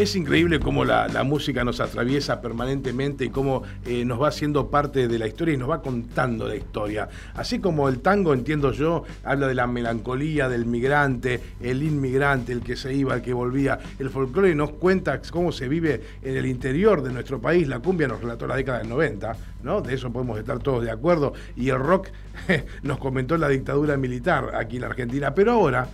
Es 0.00 0.16
increíble 0.16 0.60
cómo 0.60 0.86
la, 0.86 1.08
música 1.24 1.62
nos 1.62 1.78
atraviesa 1.78 2.40
permanentemente 2.40 3.26
y 3.26 3.28
cómo 3.28 3.64
eh, 3.84 4.02
nos 4.06 4.18
va 4.18 4.28
haciendo 4.28 4.70
parte 4.70 5.08
de 5.08 5.18
la 5.18 5.26
historia 5.26 5.52
y 5.52 5.58
nos 5.58 5.68
va 5.68 5.82
contando 5.82 6.48
la 6.48 6.56
historia. 6.56 7.06
Así 7.34 7.58
como 7.58 7.86
el 7.86 8.00
tango, 8.00 8.32
entiendo 8.32 8.72
yo, 8.72 9.04
habla 9.24 9.46
de 9.46 9.54
la 9.54 9.66
melancolía 9.66 10.48
del 10.48 10.64
migrante, 10.64 11.42
el 11.60 11.82
inmigrante, 11.82 12.50
el 12.50 12.62
que 12.62 12.76
se 12.76 12.94
iba, 12.94 13.14
el 13.14 13.20
que 13.20 13.34
volvía. 13.34 13.78
El 13.98 14.08
folclore 14.08 14.54
nos 14.54 14.70
cuenta 14.70 15.20
cómo 15.30 15.52
se 15.52 15.68
vive 15.68 16.00
en 16.22 16.34
el 16.34 16.46
interior 16.46 17.02
de 17.02 17.12
nuestro 17.12 17.38
país. 17.38 17.68
La 17.68 17.80
cumbia 17.80 18.08
nos 18.08 18.22
relató 18.22 18.46
la 18.46 18.56
década 18.56 18.78
del 18.78 18.88
90, 18.88 19.36
¿no? 19.64 19.82
De 19.82 19.92
eso 19.92 20.10
podemos 20.10 20.38
estar 20.38 20.60
todos 20.60 20.82
de 20.82 20.90
acuerdo. 20.90 21.34
Y 21.56 21.68
el 21.68 21.78
rock 21.78 22.08
nos 22.82 22.96
comentó 22.96 23.36
la 23.36 23.50
dictadura 23.50 23.98
militar 23.98 24.54
aquí 24.54 24.76
en 24.76 24.80
la 24.80 24.88
Argentina. 24.88 25.34
Pero 25.34 25.52
ahora, 25.52 25.86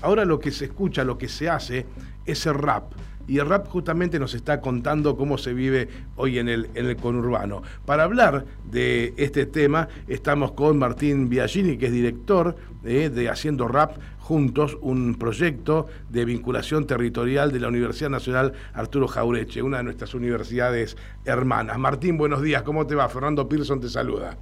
ahora 0.00 0.24
lo 0.24 0.40
que 0.40 0.50
se 0.50 0.64
escucha, 0.64 1.04
lo 1.04 1.18
que 1.18 1.28
se 1.28 1.50
hace, 1.50 1.84
es 2.24 2.46
el 2.46 2.54
rap 2.54 2.94
y 3.30 3.38
el 3.38 3.48
rap 3.48 3.68
justamente 3.68 4.18
nos 4.18 4.34
está 4.34 4.60
contando 4.60 5.16
cómo 5.16 5.38
se 5.38 5.54
vive 5.54 5.88
hoy 6.16 6.40
en 6.40 6.48
el, 6.48 6.68
en 6.74 6.86
el 6.86 6.96
conurbano. 6.96 7.62
Para 7.86 8.02
hablar 8.02 8.44
de 8.64 9.14
este 9.18 9.46
tema 9.46 9.86
estamos 10.08 10.50
con 10.50 10.80
Martín 10.80 11.28
Biagini, 11.28 11.78
que 11.78 11.86
es 11.86 11.92
director 11.92 12.56
eh, 12.84 13.08
de 13.08 13.28
Haciendo 13.28 13.68
Rap 13.68 13.92
Juntos, 14.18 14.76
un 14.80 15.14
proyecto 15.14 15.86
de 16.08 16.24
vinculación 16.24 16.88
territorial 16.88 17.52
de 17.52 17.60
la 17.60 17.68
Universidad 17.68 18.10
Nacional 18.10 18.52
Arturo 18.74 19.06
Jaureche, 19.06 19.62
una 19.62 19.76
de 19.76 19.84
nuestras 19.84 20.12
universidades 20.14 20.96
hermanas. 21.24 21.78
Martín, 21.78 22.18
buenos 22.18 22.42
días, 22.42 22.64
¿cómo 22.64 22.84
te 22.88 22.96
va? 22.96 23.08
Fernando 23.08 23.48
Pearson 23.48 23.80
te 23.80 23.88
saluda. 23.88 24.36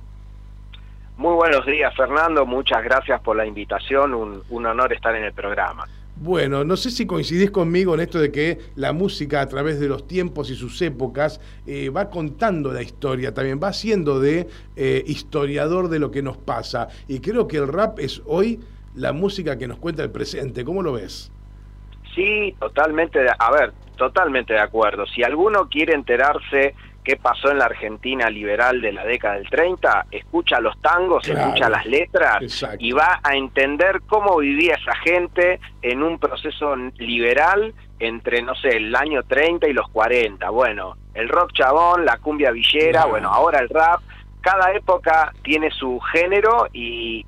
Muy 1.18 1.34
buenos 1.34 1.66
días, 1.66 1.94
Fernando. 1.94 2.46
Muchas 2.46 2.82
gracias 2.82 3.20
por 3.20 3.36
la 3.36 3.44
invitación. 3.44 4.14
un 4.14 4.66
honor 4.66 4.94
estar 4.94 5.14
en 5.14 5.24
el 5.24 5.34
programa. 5.34 5.84
Bueno, 6.20 6.64
no 6.64 6.76
sé 6.76 6.90
si 6.90 7.06
coincidís 7.06 7.52
conmigo 7.52 7.94
en 7.94 8.00
esto 8.00 8.18
de 8.18 8.32
que 8.32 8.58
la 8.74 8.92
música 8.92 9.40
a 9.40 9.48
través 9.48 9.78
de 9.78 9.86
los 9.86 10.08
tiempos 10.08 10.50
y 10.50 10.56
sus 10.56 10.82
épocas 10.82 11.40
eh, 11.64 11.90
va 11.90 12.10
contando 12.10 12.72
la 12.72 12.82
historia, 12.82 13.32
también 13.32 13.60
va 13.62 13.72
siendo 13.72 14.18
de 14.18 14.48
eh, 14.74 15.04
historiador 15.06 15.88
de 15.88 16.00
lo 16.00 16.10
que 16.10 16.20
nos 16.22 16.36
pasa. 16.36 16.88
Y 17.06 17.20
creo 17.20 17.46
que 17.46 17.58
el 17.58 17.68
rap 17.68 18.00
es 18.00 18.20
hoy 18.26 18.58
la 18.96 19.12
música 19.12 19.58
que 19.58 19.68
nos 19.68 19.78
cuenta 19.78 20.02
el 20.02 20.10
presente. 20.10 20.64
¿Cómo 20.64 20.82
lo 20.82 20.92
ves? 20.94 21.30
Sí, 22.16 22.52
totalmente, 22.58 23.20
a 23.38 23.50
ver, 23.52 23.72
totalmente 23.96 24.54
de 24.54 24.60
acuerdo. 24.60 25.06
Si 25.06 25.22
alguno 25.22 25.68
quiere 25.68 25.94
enterarse 25.94 26.74
qué 27.04 27.16
pasó 27.16 27.50
en 27.50 27.58
la 27.58 27.66
Argentina 27.66 28.28
liberal 28.28 28.80
de 28.80 28.92
la 28.92 29.04
década 29.04 29.34
del 29.34 29.48
30, 29.48 30.06
escucha 30.10 30.60
los 30.60 30.78
tangos, 30.80 31.26
escucha 31.26 31.68
las 31.70 31.86
letras 31.86 32.38
y 32.78 32.92
va 32.92 33.20
a 33.22 33.34
entender 33.34 34.02
cómo 34.06 34.36
vivía 34.38 34.74
esa 34.74 34.94
gente 34.96 35.58
en 35.82 36.02
un 36.02 36.18
proceso 36.18 36.76
liberal 36.98 37.74
entre, 37.98 38.42
no 38.42 38.54
sé, 38.54 38.76
el 38.76 38.94
año 38.94 39.22
30 39.22 39.68
y 39.68 39.72
los 39.72 39.88
40. 39.90 40.50
Bueno, 40.50 40.96
el 41.14 41.28
rock 41.28 41.52
chabón, 41.52 42.04
la 42.04 42.18
cumbia 42.18 42.50
villera, 42.50 43.06
bueno, 43.06 43.30
ahora 43.30 43.60
el 43.60 43.68
rap. 43.68 44.00
Cada 44.40 44.72
época 44.72 45.32
tiene 45.42 45.70
su 45.70 45.98
género 46.00 46.68
y, 46.72 47.24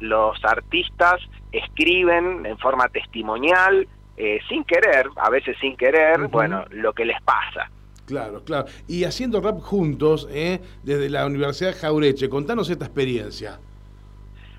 los 0.00 0.44
artistas 0.44 1.20
escriben 1.52 2.44
en 2.44 2.58
forma 2.58 2.88
testimonial, 2.88 3.86
eh, 4.16 4.40
sin 4.48 4.64
querer, 4.64 5.08
a 5.16 5.30
veces 5.30 5.56
sin 5.60 5.76
querer, 5.76 6.26
bueno, 6.28 6.64
lo 6.70 6.92
que 6.92 7.04
les 7.04 7.20
pasa. 7.22 7.70
Claro, 8.06 8.42
claro. 8.44 8.66
Y 8.86 9.04
haciendo 9.04 9.40
rap 9.40 9.60
juntos, 9.60 10.28
¿eh? 10.30 10.60
desde 10.82 11.08
la 11.08 11.26
Universidad 11.26 11.74
Jaureche, 11.78 12.28
contanos 12.28 12.68
esta 12.68 12.84
experiencia. 12.84 13.58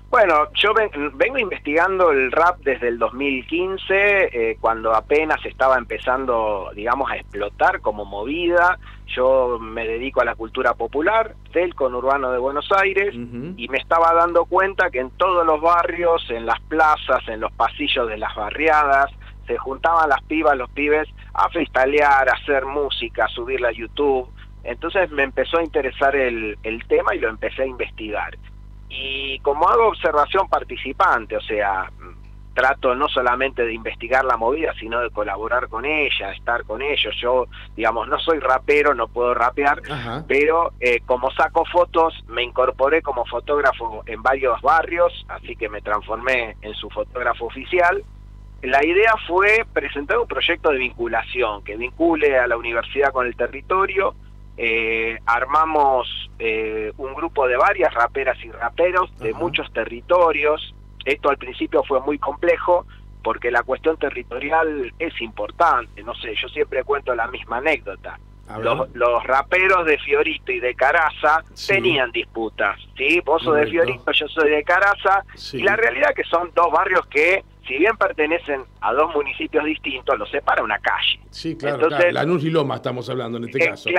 Bueno, 0.08 0.46
yo 0.54 0.72
vengo 1.14 1.38
investigando 1.38 2.12
el 2.12 2.30
rap 2.30 2.58
desde 2.60 2.88
el 2.88 2.98
2015, 2.98 3.90
eh, 3.90 4.56
cuando 4.60 4.94
apenas 4.94 5.44
estaba 5.44 5.76
empezando, 5.76 6.70
digamos, 6.74 7.10
a 7.10 7.16
explotar 7.16 7.80
como 7.80 8.04
movida. 8.04 8.78
Yo 9.08 9.58
me 9.60 9.86
dedico 9.86 10.20
a 10.20 10.24
la 10.24 10.36
cultura 10.36 10.74
popular 10.74 11.34
del 11.52 11.74
conurbano 11.74 12.30
de 12.30 12.38
Buenos 12.38 12.68
Aires 12.72 13.14
y 13.14 13.68
me 13.68 13.78
estaba 13.78 14.14
dando 14.14 14.44
cuenta 14.46 14.90
que 14.90 15.00
en 15.00 15.10
todos 15.10 15.44
los 15.44 15.60
barrios, 15.60 16.24
en 16.30 16.46
las 16.46 16.60
plazas, 16.62 17.26
en 17.28 17.40
los 17.40 17.52
pasillos 17.52 18.08
de 18.08 18.16
las 18.16 18.34
barriadas, 18.34 19.10
se 19.46 19.56
juntaban 19.58 20.08
las 20.08 20.22
pibas, 20.22 20.56
los 20.56 20.70
pibes 20.70 21.08
a 21.34 21.48
freestylear, 21.48 22.28
a 22.28 22.32
hacer 22.32 22.64
música, 22.64 23.26
a 23.26 23.28
subirla 23.28 23.68
a 23.68 23.72
YouTube. 23.72 24.28
Entonces 24.64 25.10
me 25.10 25.22
empezó 25.22 25.58
a 25.58 25.62
interesar 25.62 26.16
el, 26.16 26.56
tema 26.88 27.14
y 27.14 27.20
lo 27.20 27.28
empecé 27.28 27.62
a 27.62 27.66
investigar. 27.66 28.36
Y 28.88 29.38
como 29.40 29.68
hago 29.68 29.88
observación 29.88 30.48
participante, 30.48 31.36
o 31.36 31.40
sea, 31.40 31.90
trato 32.54 32.94
no 32.94 33.06
solamente 33.08 33.64
de 33.64 33.74
investigar 33.74 34.24
la 34.24 34.36
movida, 34.36 34.72
sino 34.80 35.00
de 35.00 35.10
colaborar 35.10 35.68
con 35.68 35.84
ella, 35.84 36.32
estar 36.32 36.64
con 36.64 36.80
ellos. 36.80 37.14
Yo, 37.20 37.46
digamos, 37.76 38.08
no 38.08 38.18
soy 38.18 38.40
rapero, 38.40 38.94
no 38.94 39.08
puedo 39.08 39.34
rapear, 39.34 39.82
pero 40.26 40.72
eh, 40.80 41.00
como 41.04 41.30
saco 41.32 41.64
fotos, 41.66 42.24
me 42.28 42.42
incorporé 42.42 43.02
como 43.02 43.26
fotógrafo 43.26 44.02
en 44.06 44.22
varios 44.22 44.60
barrios, 44.62 45.26
así 45.28 45.54
que 45.54 45.68
me 45.68 45.82
transformé 45.82 46.56
en 46.62 46.74
su 46.74 46.88
fotógrafo 46.88 47.46
oficial 47.46 48.02
la 48.62 48.84
idea 48.84 49.14
fue 49.26 49.64
presentar 49.72 50.18
un 50.18 50.26
proyecto 50.26 50.70
de 50.70 50.78
vinculación 50.78 51.62
que 51.62 51.76
vincule 51.76 52.38
a 52.38 52.46
la 52.46 52.56
universidad 52.56 53.12
con 53.12 53.26
el 53.26 53.36
territorio. 53.36 54.14
Eh, 54.56 55.18
armamos 55.26 56.30
eh, 56.38 56.92
un 56.96 57.14
grupo 57.14 57.46
de 57.46 57.56
varias 57.56 57.92
raperas 57.92 58.38
y 58.42 58.50
raperos 58.50 59.16
de 59.18 59.34
muchos 59.34 59.70
territorios. 59.72 60.74
Esto 61.04 61.28
al 61.28 61.36
principio 61.36 61.84
fue 61.84 62.00
muy 62.00 62.18
complejo 62.18 62.86
porque 63.22 63.50
la 63.50 63.62
cuestión 63.62 63.98
territorial 63.98 64.92
es 64.98 65.20
importante. 65.20 66.02
No 66.02 66.14
sé, 66.14 66.34
yo 66.40 66.48
siempre 66.48 66.84
cuento 66.84 67.14
la 67.14 67.28
misma 67.28 67.58
anécdota. 67.58 68.18
Los, 68.94 69.24
raperos 69.24 69.84
de 69.86 69.98
Fiorito 69.98 70.52
y 70.52 70.60
de 70.60 70.74
Caraza 70.76 71.42
tenían 71.66 72.12
disputas, 72.12 72.78
¿sí? 72.96 73.20
Vos 73.24 73.42
sos 73.42 73.56
de 73.56 73.66
Fiorito, 73.66 74.12
yo 74.12 74.28
soy 74.28 74.50
de 74.50 74.62
Caraza, 74.62 75.24
y 75.52 75.62
la 75.62 75.74
realidad 75.74 76.10
es 76.10 76.16
que 76.16 76.30
son 76.30 76.52
dos 76.54 76.70
barrios 76.70 77.04
que 77.08 77.44
si 77.66 77.78
bien 77.78 77.96
pertenecen 77.96 78.62
a 78.80 78.92
dos 78.92 79.14
municipios 79.14 79.64
distintos, 79.64 80.18
los 80.18 80.30
separa 80.30 80.62
una 80.62 80.78
calle. 80.78 81.18
Sí, 81.30 81.56
claro, 81.56 81.84
Entonces, 81.84 82.12
Lanús 82.12 82.44
y 82.44 82.50
Loma 82.50 82.76
estamos 82.76 83.08
hablando 83.10 83.38
en 83.38 83.44
este 83.44 83.64
eh, 83.64 83.68
caso. 83.68 83.90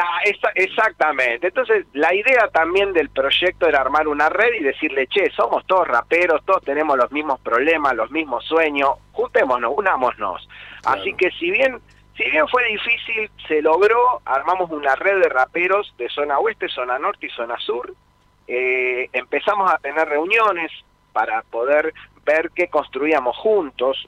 exactamente. 0.56 1.48
Entonces, 1.48 1.86
la 1.94 2.14
idea 2.14 2.48
también 2.52 2.94
del 2.94 3.10
proyecto 3.10 3.68
era 3.68 3.82
armar 3.82 4.08
una 4.08 4.30
red 4.30 4.54
y 4.60 4.64
decirle, 4.64 5.08
che, 5.08 5.30
somos 5.32 5.66
todos 5.66 5.88
raperos, 5.88 6.44
todos 6.46 6.64
tenemos 6.64 6.98
los 6.98 7.12
mismos 7.12 7.40
problemas, 7.42 7.96
los 7.96 8.10
mismos 8.12 8.46
sueños, 8.46 8.92
juntémonos, 9.12 9.74
unámonos. 9.76 10.48
Así 10.86 11.14
que 11.14 11.30
si 11.32 11.52
bien, 11.52 11.80
si 12.16 12.30
bien 12.30 12.48
fue 12.48 12.64
difícil, 12.70 13.30
se 13.48 13.62
logró, 13.62 14.22
armamos 14.26 14.72
una 14.72 14.96
red 14.96 15.22
de 15.22 15.30
raperos 15.30 15.94
de 15.98 16.08
zona 16.10 16.40
oeste, 16.40 16.70
zona 16.70 16.98
norte 16.98 17.26
y 17.26 17.30
zona 17.30 17.58
sur. 17.60 17.94
Eh, 18.48 19.10
empezamos 19.12 19.72
a 19.72 19.78
tener 19.80 20.08
reuniones 20.08 20.72
para 21.12 21.42
poder 21.42 21.94
ver 22.28 22.52
qué 22.54 22.68
construíamos 22.68 23.36
juntos. 23.38 24.08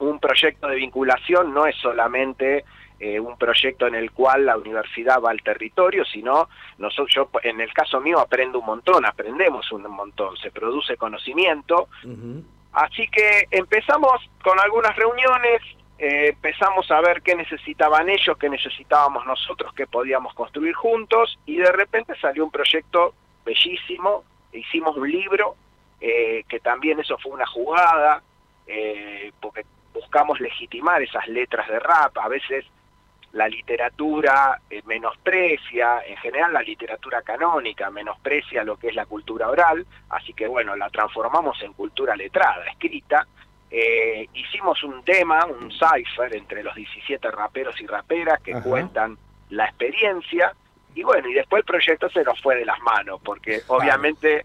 Un 0.00 0.18
proyecto 0.18 0.66
de 0.66 0.76
vinculación 0.76 1.54
no 1.54 1.66
es 1.66 1.76
solamente 1.76 2.64
eh, 2.98 3.20
un 3.20 3.38
proyecto 3.38 3.86
en 3.86 3.94
el 3.94 4.10
cual 4.10 4.46
la 4.46 4.56
universidad 4.56 5.20
va 5.20 5.30
al 5.30 5.42
territorio, 5.42 6.04
sino 6.04 6.48
nosotros, 6.78 7.14
yo 7.14 7.30
en 7.42 7.60
el 7.60 7.72
caso 7.72 8.00
mío 8.00 8.18
aprendo 8.18 8.58
un 8.58 8.66
montón, 8.66 9.06
aprendemos 9.06 9.70
un 9.72 9.82
montón, 9.88 10.36
se 10.36 10.50
produce 10.50 10.96
conocimiento. 10.96 11.88
Así 12.72 13.06
que 13.08 13.46
empezamos 13.52 14.28
con 14.42 14.58
algunas 14.58 14.96
reuniones, 14.96 15.62
eh, 15.98 16.30
empezamos 16.30 16.90
a 16.90 17.00
ver 17.00 17.22
qué 17.22 17.36
necesitaban 17.36 18.08
ellos, 18.08 18.36
qué 18.36 18.48
necesitábamos 18.48 19.24
nosotros, 19.26 19.72
qué 19.74 19.86
podíamos 19.86 20.34
construir 20.34 20.74
juntos, 20.74 21.38
y 21.46 21.56
de 21.56 21.70
repente 21.70 22.14
salió 22.20 22.44
un 22.44 22.50
proyecto 22.50 23.14
bellísimo, 23.44 24.24
hicimos 24.52 24.96
un 24.96 25.08
libro 25.08 25.54
eh, 26.06 26.44
que 26.46 26.60
también 26.60 27.00
eso 27.00 27.16
fue 27.16 27.32
una 27.32 27.46
jugada, 27.46 28.22
eh, 28.66 29.32
porque 29.40 29.64
buscamos 29.94 30.38
legitimar 30.38 31.00
esas 31.00 31.26
letras 31.28 31.66
de 31.66 31.78
rap, 31.78 32.18
a 32.18 32.28
veces 32.28 32.66
la 33.32 33.48
literatura 33.48 34.60
eh, 34.68 34.82
menosprecia, 34.84 36.02
en 36.06 36.18
general 36.18 36.52
la 36.52 36.60
literatura 36.60 37.22
canónica 37.22 37.88
menosprecia 37.88 38.64
lo 38.64 38.76
que 38.76 38.88
es 38.88 38.94
la 38.94 39.06
cultura 39.06 39.48
oral, 39.48 39.86
así 40.10 40.34
que 40.34 40.46
bueno, 40.46 40.76
la 40.76 40.90
transformamos 40.90 41.62
en 41.62 41.72
cultura 41.72 42.14
letrada, 42.14 42.66
escrita. 42.66 43.26
hicimos 44.34 44.84
un 44.84 45.02
tema, 45.04 45.46
un 45.46 45.72
cipher 45.72 46.36
entre 46.36 46.62
los 46.62 46.74
17 46.74 47.30
raperos 47.30 47.80
y 47.80 47.86
raperas 47.86 48.42
que 48.42 48.52
cuentan 48.60 49.16
la 49.48 49.64
experiencia, 49.64 50.52
y 50.94 51.02
bueno, 51.02 51.30
y 51.30 51.32
después 51.32 51.60
el 51.60 51.64
proyecto 51.64 52.10
se 52.10 52.22
nos 52.22 52.38
fue 52.42 52.56
de 52.56 52.66
las 52.66 52.80
manos, 52.80 53.22
porque 53.24 53.62
obviamente 53.68 54.42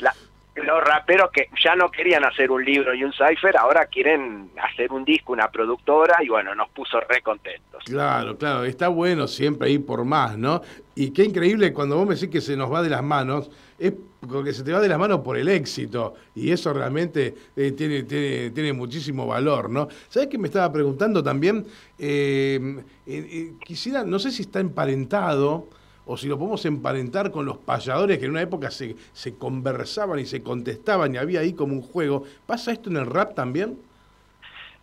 La, 0.00 0.14
los 0.64 0.82
raperos 0.82 1.30
que 1.30 1.48
ya 1.62 1.74
no 1.74 1.90
querían 1.90 2.24
hacer 2.24 2.50
un 2.50 2.64
libro 2.64 2.94
y 2.94 3.04
un 3.04 3.12
cipher, 3.12 3.56
ahora 3.56 3.86
quieren 3.86 4.50
hacer 4.62 4.92
un 4.92 5.04
disco, 5.04 5.32
una 5.32 5.50
productora, 5.50 6.16
y 6.22 6.28
bueno, 6.28 6.54
nos 6.54 6.68
puso 6.70 7.00
re 7.00 7.22
contentos. 7.22 7.84
Claro, 7.84 8.36
claro, 8.36 8.64
está 8.64 8.88
bueno 8.88 9.26
siempre 9.26 9.70
ir 9.70 9.84
por 9.84 10.04
más, 10.04 10.36
¿no? 10.36 10.62
Y 10.94 11.10
qué 11.10 11.24
increíble 11.24 11.72
cuando 11.72 11.96
vos 11.96 12.06
me 12.06 12.14
decís 12.14 12.28
que 12.28 12.40
se 12.40 12.56
nos 12.56 12.72
va 12.72 12.82
de 12.82 12.90
las 12.90 13.02
manos, 13.02 13.50
es 13.78 13.92
porque 14.28 14.52
se 14.52 14.64
te 14.64 14.72
va 14.72 14.80
de 14.80 14.88
las 14.88 14.98
manos 14.98 15.20
por 15.20 15.36
el 15.36 15.48
éxito, 15.48 16.14
y 16.34 16.50
eso 16.50 16.72
realmente 16.72 17.34
eh, 17.56 17.72
tiene, 17.72 18.02
tiene, 18.02 18.72
muchísimo 18.72 19.26
valor, 19.26 19.70
¿no? 19.70 19.88
¿Sabés 20.08 20.28
que 20.28 20.38
me 20.38 20.48
estaba 20.48 20.72
preguntando 20.72 21.22
también? 21.22 21.64
Eh, 21.98 22.82
eh, 23.06 23.52
quisiera, 23.64 24.02
no 24.04 24.18
sé 24.18 24.30
si 24.30 24.42
está 24.42 24.60
emparentado 24.60 25.68
o 26.08 26.16
si 26.16 26.26
lo 26.26 26.38
podemos 26.38 26.64
emparentar 26.64 27.30
con 27.30 27.44
los 27.44 27.58
payadores 27.58 28.18
que 28.18 28.24
en 28.24 28.30
una 28.30 28.40
época 28.40 28.70
se, 28.70 28.96
se 29.12 29.36
conversaban 29.36 30.18
y 30.18 30.24
se 30.24 30.42
contestaban 30.42 31.14
y 31.14 31.18
había 31.18 31.40
ahí 31.40 31.52
como 31.52 31.74
un 31.74 31.82
juego. 31.82 32.24
¿Pasa 32.46 32.72
esto 32.72 32.88
en 32.88 32.96
el 32.96 33.06
rap 33.06 33.34
también? 33.34 33.78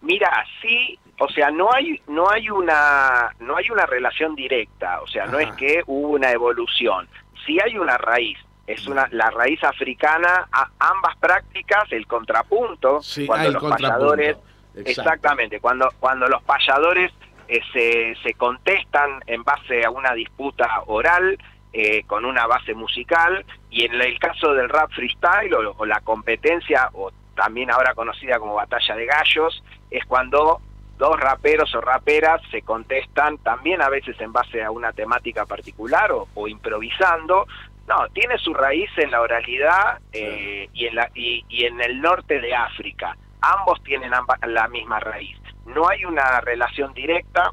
Mira, 0.01 0.45
sí, 0.61 0.99
o 1.17 1.27
sea, 1.29 1.49
no 1.49 1.73
hay 1.73 1.99
no 2.07 2.29
hay 2.29 2.51
una 2.51 3.31
no 3.39 3.57
hay 3.57 3.71
una 3.71 3.87
relación 3.87 4.35
directa, 4.35 5.01
o 5.01 5.07
sea, 5.07 5.25
no 5.25 5.39
es 5.39 5.51
que 5.53 5.81
hubo 5.87 6.09
una 6.09 6.31
evolución. 6.31 7.07
Sí 7.43 7.57
hay 7.59 7.75
una 7.79 7.97
raíz, 7.97 8.37
es 8.67 8.85
una 8.85 9.07
la 9.09 9.31
raíz 9.31 9.63
africana 9.63 10.47
a 10.51 10.69
ambas 10.77 11.17
prácticas, 11.17 11.91
el 11.91 12.05
contrapunto 12.05 12.99
cuando 13.25 13.49
los 13.49 13.63
payadores 13.63 14.37
exactamente, 14.75 15.59
cuando 15.59 15.89
cuando 15.99 16.27
los 16.27 16.43
payadores 16.43 17.11
eh, 17.47 17.61
se, 17.71 18.15
se, 18.23 18.33
contestan 18.33 19.21
en 19.27 19.43
base 19.43 19.85
a 19.85 19.91
una 19.91 20.13
disputa 20.13 20.81
oral 20.87 21.37
eh, 21.73 22.03
con 22.07 22.25
una 22.25 22.47
base 22.47 22.73
musical 22.73 23.45
y 23.69 23.85
en 23.85 23.99
el 23.99 24.17
caso 24.17 24.53
del 24.53 24.69
rap 24.69 24.89
freestyle 24.91 25.53
o, 25.53 25.85
la 25.85 25.99
competencia 26.01 26.89
o 26.93 27.11
también 27.35 27.69
ahora 27.69 27.93
conocida 27.93 28.39
como 28.39 28.55
batalla 28.55 28.95
de 28.95 29.05
gallos 29.05 29.63
es 29.91 30.05
cuando 30.05 30.61
dos 30.97 31.19
raperos 31.19 31.75
o 31.75 31.81
raperas 31.81 32.41
se 32.49 32.61
contestan 32.61 33.37
también 33.39 33.81
a 33.81 33.89
veces 33.89 34.19
en 34.21 34.31
base 34.31 34.63
a 34.63 34.71
una 34.71 34.93
temática 34.93 35.45
particular 35.45 36.11
o, 36.13 36.47
improvisando. 36.47 37.45
No, 37.87 38.07
tiene 38.13 38.37
su 38.37 38.53
raíz 38.53 38.89
en 38.97 39.11
la 39.11 39.21
oralidad 39.21 39.99
eh, 40.13 40.69
y, 40.73 40.85
en 40.85 40.95
la, 40.95 41.11
y, 41.13 41.43
y, 41.49 41.65
en 41.65 41.81
el 41.81 42.01
norte 42.01 42.39
de 42.39 42.55
África. 42.55 43.17
Ambos 43.41 43.83
tienen 43.83 44.11
la 44.47 44.67
misma 44.69 44.99
raíz 45.01 45.37
no 45.65 45.87
hay 45.87 46.05
una 46.05 46.41
relación 46.41 46.93
directa, 46.93 47.51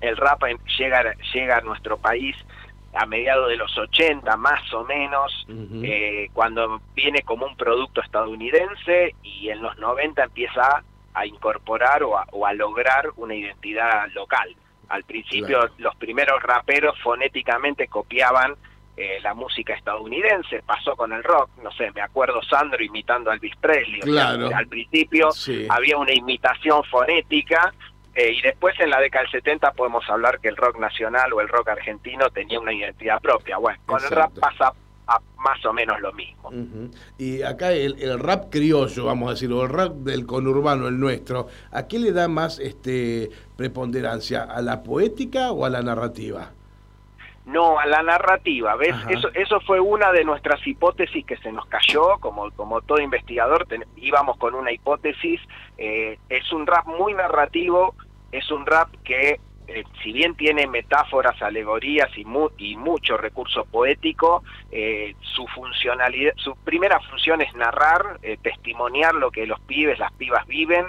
el 0.00 0.16
rap 0.16 0.42
llega, 0.78 1.14
llega 1.32 1.58
a 1.58 1.60
nuestro 1.62 1.96
país 1.96 2.36
a 2.96 3.06
mediados 3.06 3.48
de 3.48 3.56
los 3.56 3.76
80 3.76 4.36
más 4.36 4.72
o 4.72 4.84
menos, 4.84 5.46
eh, 5.82 6.28
cuando 6.32 6.80
viene 6.94 7.22
como 7.22 7.46
un 7.46 7.56
producto 7.56 8.00
estadounidense 8.00 9.14
y 9.22 9.50
en 9.50 9.62
los 9.62 9.76
90 9.78 10.24
empieza 10.24 10.82
a 11.12 11.26
incorporar 11.26 12.02
o 12.02 12.46
a, 12.46 12.52
lograr 12.54 13.10
una 13.16 13.34
identidad 13.34 14.08
local. 14.14 14.54
Al 14.88 15.04
principio 15.04 15.68
los 15.78 15.94
primeros 15.96 16.42
raperos 16.42 16.98
fonéticamente 17.00 17.88
copiaban 17.88 18.54
eh, 18.96 19.18
la 19.22 19.34
música 19.34 19.74
estadounidense, 19.74 20.62
pasó 20.64 20.96
con 20.96 21.12
el 21.12 21.22
rock, 21.22 21.50
no 21.62 21.70
sé, 21.72 21.90
me 21.94 22.00
acuerdo 22.00 22.42
Sandro 22.42 22.82
imitando 22.82 23.30
a 23.30 23.34
Elvis 23.34 23.54
Presley, 23.56 24.00
al 24.18 24.66
principio 24.68 25.28
había 25.68 25.98
una 25.98 26.14
imitación 26.14 26.82
fonética 26.84 27.74
eh, 28.14 28.32
y 28.32 28.40
después 28.40 28.74
en 28.80 28.88
la 28.88 28.98
década 28.98 29.24
del 29.24 29.32
70 29.32 29.72
podemos 29.72 30.08
hablar 30.08 30.40
que 30.40 30.48
el 30.48 30.56
rock 30.56 30.78
nacional 30.78 31.30
o 31.34 31.42
el 31.42 31.48
rock 31.48 31.68
argentino 31.68 32.30
tenía 32.30 32.58
una 32.58 32.72
identidad 32.72 33.20
propia, 33.20 33.58
bueno, 33.58 33.78
con 33.84 34.02
el 34.02 34.10
rap 34.10 34.32
pasa 34.40 34.72
a 35.08 35.20
más 35.36 35.62
o 35.66 35.74
menos 35.74 36.00
lo 36.00 36.14
mismo. 36.14 36.50
Y 37.18 37.42
acá 37.42 37.72
el, 37.72 38.00
el, 38.00 38.18
rap 38.18 38.46
criollo, 38.50 39.04
vamos 39.04 39.28
a 39.28 39.32
decirlo, 39.34 39.62
el 39.62 39.68
rap 39.68 39.92
del 39.92 40.24
conurbano, 40.24 40.88
el 40.88 40.98
nuestro, 40.98 41.48
¿a 41.70 41.86
qué 41.86 41.98
le 41.98 42.12
da 42.12 42.28
más 42.28 42.58
este 42.60 43.30
preponderancia? 43.56 44.44
¿A 44.44 44.62
la 44.62 44.82
poética 44.82 45.52
o 45.52 45.66
a 45.66 45.68
la 45.68 45.82
narrativa? 45.82 46.52
No, 47.46 47.78
a 47.78 47.86
la 47.86 48.02
narrativa, 48.02 48.74
¿ves? 48.74 48.96
Eso, 49.08 49.28
eso 49.32 49.60
fue 49.60 49.78
una 49.78 50.10
de 50.10 50.24
nuestras 50.24 50.66
hipótesis 50.66 51.24
que 51.24 51.36
se 51.36 51.52
nos 51.52 51.64
cayó, 51.66 52.18
como, 52.18 52.50
como 52.50 52.80
todo 52.80 52.98
investigador, 52.98 53.68
íbamos 53.96 54.36
con 54.36 54.54
una 54.56 54.72
hipótesis, 54.72 55.40
eh, 55.78 56.18
es 56.28 56.52
un 56.52 56.66
rap 56.66 56.86
muy 56.86 57.14
narrativo, 57.14 57.94
es 58.32 58.50
un 58.50 58.66
rap 58.66 58.88
que, 59.04 59.38
eh, 59.68 59.84
si 60.02 60.12
bien 60.12 60.34
tiene 60.34 60.66
metáforas, 60.66 61.40
alegorías 61.40 62.10
y, 62.18 62.26
y 62.58 62.76
mucho 62.76 63.16
recurso 63.16 63.64
poético, 63.64 64.42
eh, 64.72 65.14
su 65.20 65.46
funcionalidad, 65.46 66.32
su 66.38 66.56
primera 66.64 66.98
función 66.98 67.42
es 67.42 67.54
narrar, 67.54 68.18
testimoniar 68.42 69.14
lo 69.14 69.30
que 69.30 69.46
los 69.46 69.60
pibes, 69.60 70.00
las 70.00 70.12
pibas 70.14 70.44
viven, 70.48 70.86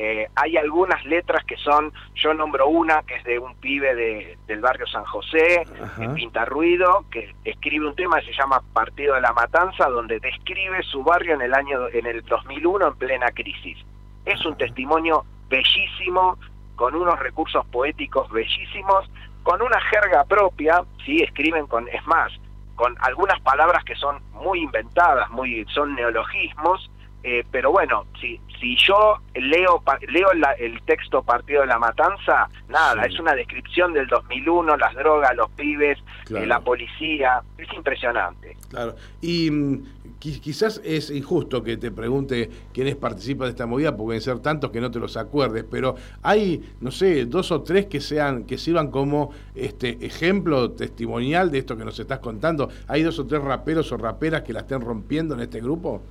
eh, 0.00 0.28
hay 0.36 0.56
algunas 0.56 1.04
letras 1.06 1.44
que 1.44 1.56
son, 1.56 1.92
yo 2.14 2.32
nombro 2.32 2.68
una 2.68 3.02
que 3.02 3.16
es 3.16 3.24
de 3.24 3.40
un 3.40 3.56
pibe 3.56 3.96
de, 3.96 4.38
del 4.46 4.60
barrio 4.60 4.86
San 4.86 5.02
José, 5.02 5.66
en 5.98 6.14
Pinta 6.14 6.44
Ruido, 6.44 7.04
que 7.10 7.34
escribe 7.44 7.84
un 7.84 7.96
tema 7.96 8.20
que 8.20 8.26
se 8.26 8.32
llama 8.32 8.62
Partido 8.72 9.16
de 9.16 9.22
la 9.22 9.32
Matanza, 9.32 9.88
donde 9.88 10.20
describe 10.20 10.84
su 10.84 11.02
barrio 11.02 11.34
en 11.34 11.42
el 11.42 11.52
año 11.52 11.88
en 11.88 12.06
el 12.06 12.22
2001 12.22 12.86
en 12.86 12.94
plena 12.94 13.26
crisis. 13.32 13.76
Es 14.24 14.46
un 14.46 14.56
testimonio 14.56 15.24
bellísimo, 15.48 16.38
con 16.76 16.94
unos 16.94 17.18
recursos 17.18 17.66
poéticos 17.66 18.30
bellísimos, 18.30 19.10
con 19.42 19.60
una 19.62 19.80
jerga 19.80 20.22
propia, 20.26 20.84
sí, 21.04 21.24
escriben 21.24 21.66
con, 21.66 21.88
es 21.88 22.06
más, 22.06 22.30
con 22.76 22.94
algunas 23.00 23.40
palabras 23.40 23.82
que 23.82 23.96
son 23.96 24.22
muy 24.34 24.60
inventadas, 24.60 25.28
muy 25.30 25.66
son 25.74 25.96
neologismos, 25.96 26.88
eh, 27.22 27.44
pero 27.50 27.72
bueno, 27.72 28.06
si, 28.20 28.40
si 28.60 28.76
yo 28.76 29.18
leo 29.34 29.82
leo 30.08 30.28
el 30.58 30.82
texto 30.82 31.22
Partido 31.22 31.62
de 31.62 31.66
la 31.66 31.78
Matanza, 31.78 32.48
nada, 32.68 33.02
es 33.04 33.18
una 33.18 33.34
descripción 33.34 33.92
del 33.92 34.06
2001, 34.06 34.76
las 34.76 34.94
drogas, 34.94 35.34
los 35.34 35.50
pibes, 35.50 35.98
eh, 36.30 36.46
la 36.46 36.60
policía, 36.60 37.42
es 37.56 37.72
impresionante. 37.72 38.56
Claro, 38.70 38.94
y 39.20 39.50
mm, 39.50 39.82
quizás 40.18 40.80
es 40.84 41.10
injusto 41.10 41.62
que 41.62 41.76
te 41.76 41.90
pregunte 41.90 42.50
quiénes 42.72 42.96
participan 42.96 43.46
de 43.46 43.50
esta 43.50 43.66
movida, 43.66 43.90
porque 43.90 44.06
pueden 44.06 44.22
ser 44.22 44.38
tantos 44.38 44.70
que 44.70 44.80
no 44.80 44.90
te 44.90 45.00
los 45.00 45.16
acuerdes, 45.16 45.64
pero 45.68 45.96
hay, 46.22 46.74
no 46.80 46.90
sé, 46.90 47.26
dos 47.26 47.50
o 47.50 47.62
tres 47.62 47.86
que 47.86 48.00
sean, 48.00 48.44
que 48.44 48.58
sirvan 48.58 48.90
como 48.90 49.32
este 49.54 49.98
ejemplo 50.06 50.70
testimonial 50.70 51.50
de 51.50 51.58
esto 51.58 51.76
que 51.76 51.84
nos 51.84 51.98
estás 51.98 52.20
contando. 52.20 52.68
¿Hay 52.86 53.02
dos 53.02 53.18
o 53.18 53.26
tres 53.26 53.42
raperos 53.42 53.90
o 53.92 53.96
raperas 53.96 54.42
que 54.42 54.52
la 54.52 54.60
estén 54.60 54.80
rompiendo 54.80 55.34
en 55.34 55.40
este 55.40 55.60
grupo? 55.60 56.02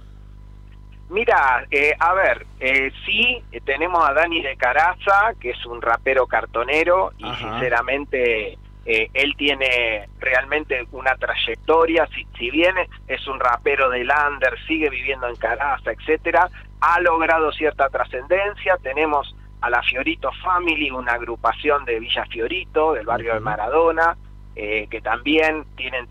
Mira, 1.10 1.66
eh, 1.72 1.94
a 1.98 2.14
ver, 2.14 2.46
eh, 2.60 2.92
sí, 3.06 3.42
eh, 3.52 3.62
tenemos 3.62 4.08
a 4.08 4.14
Dani 4.14 4.42
de 4.42 4.58
Caraza, 4.58 5.34
que 5.40 5.52
es 5.52 5.66
un 5.66 5.82
rapero 5.82 6.28
cartonero, 6.28 7.14
y 7.18 7.34
sinceramente 7.36 8.58
eh, 8.86 9.10
él 9.14 9.34
tiene 9.38 10.10
realmente 10.20 10.86
una 10.92 11.16
trayectoria, 11.16 12.08
si, 12.08 12.28
si 12.38 12.52
bien 12.52 12.76
es 13.08 13.26
un 13.28 13.40
rapero 13.40 13.90
de 13.90 14.04
Lander, 14.04 14.54
sigue 14.68 14.90
viviendo 14.90 15.28
en 15.30 15.38
Caraza, 15.38 15.92
etcétera, 15.92 16.50
ha 16.82 17.00
logrado 17.00 17.54
cierta 17.54 17.88
trascendencia, 17.88 18.78
tenemos 18.84 19.34
a 19.62 19.70
la 19.70 19.82
Fiorito 19.84 20.30
Family, 20.44 20.92
una 20.92 21.14
agrupación 21.14 21.86
de 21.86 22.00
Villa 22.02 22.26
Fiorito, 22.26 22.94
del 22.94 23.06
barrio 23.06 23.34
de 23.34 23.40
Maradona, 23.40 24.18
que 24.54 25.02
también 25.04 25.66
tienen 25.76 26.08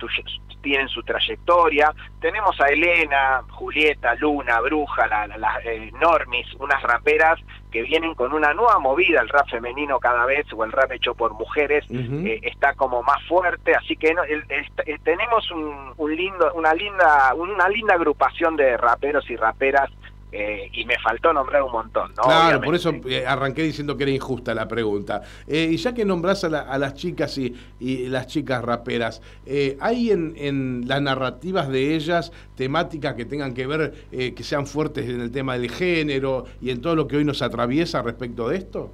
tienen 0.66 0.88
su 0.88 1.00
trayectoria. 1.04 1.94
Tenemos 2.20 2.61
a 2.61 2.66
Elena, 2.66 3.40
Julieta, 3.50 4.16
Luna, 4.16 4.61
Bruja, 4.61 5.06
la, 5.06 5.28
la, 5.28 5.61
eh, 5.64 5.92
Normis, 6.00 6.52
unas 6.58 6.82
raperas 6.82 7.38
que 7.70 7.82
vienen 7.82 8.16
con 8.16 8.32
una 8.32 8.52
nueva 8.52 8.80
movida, 8.80 9.20
el 9.20 9.28
rap 9.28 9.49
femenino 9.49 10.00
cada 10.00 10.26
vez, 10.26 10.44
o 10.52 10.64
el 10.64 10.73
rap 10.73 10.90
hecho 10.90 11.14
por 11.14 11.35
mujeres, 11.35 11.85
eh, 11.88 12.40
está 12.42 12.75
como 12.75 13.04
más 13.04 13.23
fuerte, 13.28 13.76
así 13.76 13.96
que 13.96 14.08
eh, 14.08 14.99
tenemos 15.04 15.49
un, 15.52 15.92
un, 15.96 16.16
lindo, 16.16 16.52
una 16.54 16.75
linda, 16.75 17.32
una 17.37 17.68
linda 17.68 17.94
agrupación 17.94 18.56
de 18.56 18.76
raperos 18.76 19.30
y 19.30 19.37
raperas 19.37 19.88
eh, 20.33 20.68
y 20.73 20.85
me 20.85 20.99
faltó 20.99 21.33
nombrar 21.33 21.62
un 21.62 21.73
montón, 21.73 22.12
¿no? 22.16 22.25
Claro, 22.25 22.61
por 22.61 22.75
eso 22.75 22.92
eh, 23.09 23.25
arranqué 23.26 23.62
diciendo 23.62 23.97
que 23.97 24.02
era 24.02 24.12
injusta 24.12 24.54
la 24.54 24.66
pregunta. 24.66 25.23
Eh, 25.47 25.68
y 25.71 25.76
ya 25.76 25.95
que 25.95 26.04
nombrás 26.04 26.42
a, 26.45 26.78
las 26.78 26.95
chicas 26.95 27.38
y, 27.38 27.54
las 28.09 28.26
chicas 28.26 28.64
raperas, 28.64 29.23
¿hay 29.80 30.11
en, 30.11 30.87
las 30.87 31.00
narrativas 31.00 31.68
de 31.68 31.95
ellas 31.95 32.33
temáticas 32.56 33.14
que 33.14 33.25
tengan 33.25 33.54
que 33.54 33.66
ver, 33.66 33.92
que 34.11 34.42
sean 34.42 34.66
fuertes 34.66 35.09
en 35.09 35.21
el 35.21 35.30
tema 35.30 35.56
del 35.56 35.71
género 35.71 36.45
y 36.61 36.71
en 36.71 36.80
todo 36.80 36.97
lo 36.97 37.06
que 37.06 37.16
hoy 37.16 37.25
nos 37.25 37.40
atraviesa 37.42 38.02
respecto 38.02 38.49
de 38.49 38.56
esto? 38.56 38.92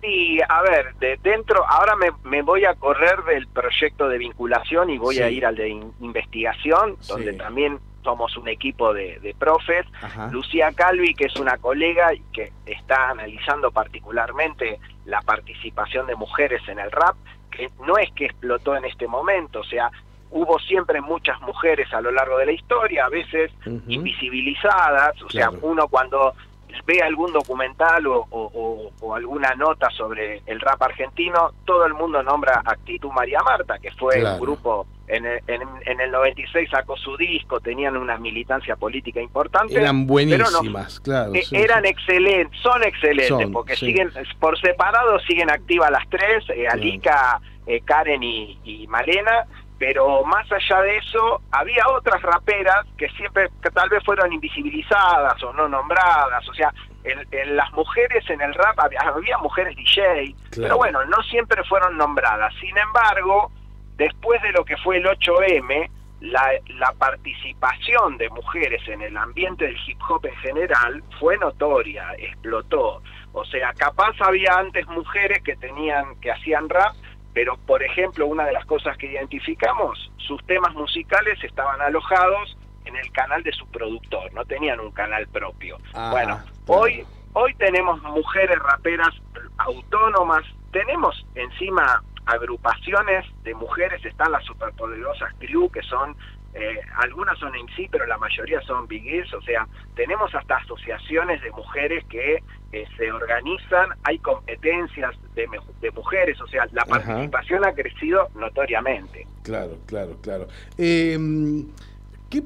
Sí, 0.00 0.38
a 0.48 0.62
ver, 0.62 0.94
de 0.96 1.18
dentro, 1.22 1.64
ahora 1.68 1.94
me, 2.24 2.42
voy 2.42 2.64
a 2.64 2.74
correr 2.74 3.22
del 3.24 3.48
proyecto 3.48 4.08
de 4.08 4.18
vinculación 4.18 4.90
y 4.90 4.98
voy 4.98 5.18
a 5.18 5.28
ir 5.28 5.44
al 5.44 5.56
de 5.56 5.70
investigación, 6.00 6.96
donde 7.08 7.32
también 7.32 7.80
somos 8.02 8.36
un 8.36 8.48
equipo 8.48 8.92
de, 8.92 9.34
profes. 9.38 9.86
Lucía 10.30 10.72
Calvi, 10.72 11.14
que 11.14 11.26
es 11.26 11.36
una 11.36 11.56
colega 11.58 12.14
y 12.14 12.20
que 12.32 12.52
está 12.66 13.10
analizando 13.10 13.70
particularmente 13.70 14.78
la 15.04 15.20
participación 15.22 16.06
de 16.06 16.16
mujeres 16.16 16.62
en 16.68 16.78
el 16.78 16.90
rap, 16.90 17.16
que 17.50 17.70
no 17.86 17.96
es 17.98 18.10
que 18.12 18.26
explotó 18.26 18.76
en 18.76 18.84
este 18.84 19.06
momento, 19.06 19.60
o 19.60 19.64
sea, 19.64 19.90
hubo 20.30 20.58
siempre 20.58 21.00
muchas 21.00 21.40
mujeres 21.40 21.92
a 21.92 22.00
lo 22.00 22.10
largo 22.10 22.38
de 22.38 22.46
la 22.46 22.52
historia, 22.52 23.06
a 23.06 23.08
veces 23.08 23.50
invisibilizadas, 23.86 25.20
o 25.22 25.30
sea, 25.30 25.50
uno 25.62 25.88
cuando 25.88 26.34
ve 26.86 27.00
algún 27.02 27.32
documental 27.32 28.06
o, 28.06 29.14
alguna 29.14 29.54
nota 29.54 29.88
sobre 29.90 30.42
el 30.46 30.60
rap 30.60 30.82
argentino, 30.82 31.52
todo 31.64 31.86
el 31.86 31.94
mundo 31.94 32.22
nombra 32.22 32.62
Actitud 32.64 33.10
María 33.10 33.40
Marta, 33.40 33.78
que 33.78 33.90
fue 33.92 34.22
un 34.22 34.40
grupo 34.40 34.86
en 35.08 35.24
el, 35.24 35.40
en, 35.46 36.00
el 36.00 36.10
96 36.10 36.68
sacó 36.70 36.96
su 36.96 37.16
disco, 37.16 37.60
tenían 37.60 37.96
una 37.96 38.18
militancia 38.18 38.76
política 38.76 39.20
importante. 39.20 39.74
Eran 39.74 40.06
buenísimas, 40.06 41.00
claro. 41.00 41.34
Eh, 41.34 41.44
eran 41.52 41.86
excelentes, 41.86 42.58
son 42.60 42.82
excelentes, 42.84 43.48
porque 43.50 43.74
siguen 43.74 44.10
por 44.38 44.58
separado 44.60 45.18
siguen 45.20 45.50
activas 45.50 45.90
las 45.90 46.08
tres, 46.10 46.44
eh, 46.50 46.68
Alika, 46.68 47.40
eh, 47.66 47.80
Karen 47.84 48.22
y, 48.22 48.58
y 48.64 48.86
Malena, 48.86 49.46
pero 49.78 50.24
más 50.24 50.50
allá 50.50 50.82
de 50.82 50.96
eso, 50.96 51.40
había 51.52 51.88
otras 51.88 52.20
raperas 52.22 52.84
que 52.96 53.08
siempre, 53.10 53.48
que 53.62 53.70
tal 53.70 53.88
vez 53.88 54.02
fueron 54.04 54.32
invisibilizadas 54.32 55.40
o 55.42 55.52
no 55.52 55.68
nombradas, 55.68 56.48
o 56.48 56.54
sea, 56.54 56.72
en, 57.04 57.56
las 57.56 57.72
mujeres 57.72 58.28
en 58.28 58.40
el 58.40 58.52
rap 58.54 58.78
había, 58.80 59.38
mujeres 59.38 59.76
DJ, 59.76 60.34
pero 60.56 60.76
bueno, 60.76 61.04
no 61.06 61.22
siempre 61.22 61.62
fueron 61.64 61.96
nombradas. 61.96 62.52
Sin 62.60 62.76
embargo, 62.76 63.52
después 63.96 64.42
de 64.42 64.52
lo 64.52 64.64
que 64.64 64.76
fue 64.78 64.98
el 64.98 65.04
8M, 65.04 65.90
la, 66.20 66.50
la, 66.78 66.92
participación 66.94 68.18
de 68.18 68.28
mujeres 68.30 68.82
en 68.88 69.02
el 69.02 69.16
ambiente 69.16 69.66
del 69.66 69.76
hip 69.86 69.98
hop 70.08 70.26
en 70.26 70.34
general 70.36 71.02
fue 71.20 71.38
notoria, 71.38 72.12
explotó. 72.18 73.00
O 73.32 73.44
sea, 73.44 73.72
capaz 73.74 74.16
había 74.20 74.54
antes 74.54 74.86
mujeres 74.88 75.42
que 75.44 75.54
tenían, 75.56 76.18
que 76.20 76.32
hacían 76.32 76.68
rap, 76.68 76.94
pero 77.38 77.56
por 77.56 77.80
ejemplo, 77.84 78.26
una 78.26 78.44
de 78.46 78.52
las 78.52 78.66
cosas 78.66 78.96
que 78.98 79.06
identificamos, 79.06 80.10
sus 80.16 80.44
temas 80.46 80.74
musicales 80.74 81.38
estaban 81.44 81.80
alojados 81.80 82.58
en 82.84 82.96
el 82.96 83.12
canal 83.12 83.44
de 83.44 83.52
su 83.52 83.64
productor, 83.68 84.34
no 84.34 84.44
tenían 84.44 84.80
un 84.80 84.90
canal 84.90 85.24
propio. 85.28 85.78
Ah, 85.94 86.08
bueno, 86.10 86.40
hoy 86.66 87.06
hoy 87.34 87.54
tenemos 87.54 88.02
mujeres 88.02 88.58
raperas 88.58 89.14
autónomas, 89.58 90.42
tenemos 90.72 91.24
encima 91.36 92.02
agrupaciones 92.26 93.24
de 93.44 93.54
mujeres, 93.54 94.04
están 94.04 94.32
las 94.32 94.44
superpoderosas 94.44 95.32
crew, 95.38 95.70
que 95.70 95.82
son, 95.82 96.16
eh, 96.58 96.80
algunas 96.96 97.38
son 97.38 97.54
en 97.54 97.66
sí, 97.76 97.88
pero 97.90 98.06
la 98.06 98.18
mayoría 98.18 98.60
son 98.62 98.86
biggies, 98.86 99.32
o 99.32 99.40
sea, 99.42 99.66
tenemos 99.94 100.34
hasta 100.34 100.56
asociaciones 100.56 101.40
de 101.42 101.50
mujeres 101.52 102.04
que 102.06 102.42
eh, 102.72 102.84
se 102.96 103.12
organizan, 103.12 103.90
hay 104.02 104.18
competencias 104.18 105.14
de, 105.34 105.46
de 105.80 105.90
mujeres, 105.92 106.40
o 106.40 106.46
sea, 106.48 106.66
la 106.72 106.84
participación 106.84 107.64
ha 107.64 107.72
crecido 107.72 108.28
notoriamente. 108.34 109.26
Claro, 109.42 109.78
claro, 109.86 110.16
claro. 110.20 110.48
Em, 110.76 111.66
¿Qué 112.28 112.42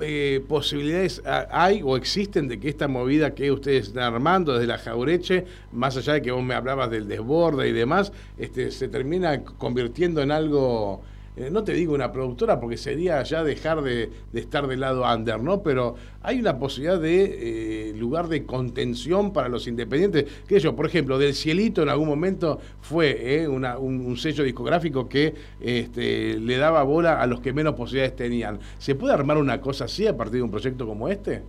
eh, 0.00 0.44
posibilidades 0.48 1.20
hay 1.50 1.82
o 1.82 1.96
existen 1.96 2.46
de 2.46 2.60
que 2.60 2.68
esta 2.68 2.86
movida 2.86 3.34
que 3.34 3.50
ustedes 3.50 3.88
están 3.88 4.14
armando 4.14 4.52
desde 4.52 4.68
la 4.68 4.78
Jaureche, 4.78 5.44
más 5.72 5.96
allá 5.96 6.14
de 6.14 6.22
que 6.22 6.30
vos 6.30 6.44
me 6.44 6.54
hablabas 6.54 6.90
del 6.90 7.08
desborde 7.08 7.68
y 7.68 7.72
demás, 7.72 8.12
este, 8.38 8.70
se 8.70 8.86
termina 8.88 9.42
convirtiendo 9.42 10.22
en 10.22 10.30
algo 10.30 11.02
eh, 11.38 11.50
no 11.52 11.62
te 11.62 11.72
digo 11.72 11.94
una 11.94 12.10
productora 12.10 12.58
porque 12.58 12.76
sería 12.76 13.22
ya 13.22 13.44
dejar 13.44 13.82
de, 13.82 14.10
estar 14.32 14.66
del 14.66 14.80
lado 14.80 15.04
under, 15.04 15.40
¿no? 15.40 15.62
Pero 15.62 15.94
hay 16.20 16.40
una 16.40 16.58
posibilidad 16.58 17.00
de 17.00 17.90
eh, 17.90 17.94
lugar 17.94 18.26
de 18.26 18.44
contención 18.44 19.32
para 19.32 19.48
los 19.48 19.68
independientes. 19.68 20.26
Que 20.48 20.58
por 20.72 20.86
ejemplo, 20.86 21.16
del 21.16 21.34
Cielito 21.34 21.82
en 21.82 21.90
algún 21.90 22.08
momento 22.08 22.58
fue 22.80 23.42
eh, 23.42 23.48
un, 23.48 24.16
sello 24.16 24.42
discográfico 24.42 25.08
que 25.08 25.34
este, 25.60 26.38
le 26.40 26.56
daba 26.56 26.82
bola 26.82 27.22
a 27.22 27.26
los 27.26 27.40
que 27.40 27.52
menos 27.52 27.74
posibilidades 27.74 28.16
tenían. 28.16 28.58
¿Se 28.78 28.96
puede 28.96 29.14
armar 29.14 29.38
una 29.38 29.60
cosa 29.60 29.84
así 29.84 30.08
a 30.08 30.16
partir 30.16 30.38
de 30.38 30.42
un 30.42 30.50
proyecto 30.50 30.86
como 30.86 31.08
este? 31.08 31.42